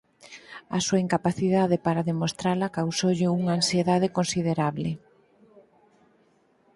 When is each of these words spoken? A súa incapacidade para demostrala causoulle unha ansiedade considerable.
A 0.77 0.79
súa 0.85 1.01
incapacidade 1.05 1.77
para 1.85 2.07
demostrala 2.09 2.73
causoulle 2.79 3.31
unha 3.39 3.53
ansiedade 3.59 4.07
considerable. 4.17 4.91